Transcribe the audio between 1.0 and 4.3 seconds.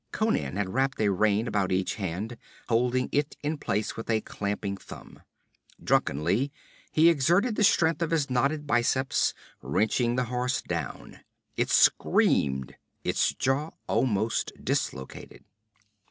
rein about each hand, holding it in place with a